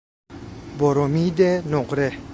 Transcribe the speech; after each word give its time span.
برمید 0.79 1.41
نقره 1.67 2.11